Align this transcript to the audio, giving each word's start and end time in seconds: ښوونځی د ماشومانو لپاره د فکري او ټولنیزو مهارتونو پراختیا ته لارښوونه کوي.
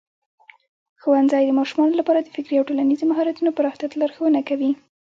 ښوونځی 1.01 1.43
د 1.45 1.51
ماشومانو 1.59 1.93
لپاره 1.99 2.19
د 2.21 2.27
فکري 2.35 2.55
او 2.57 2.67
ټولنیزو 2.69 3.09
مهارتونو 3.11 3.55
پراختیا 3.57 3.87
ته 3.91 3.97
لارښوونه 4.01 4.39
کوي. 4.49 4.71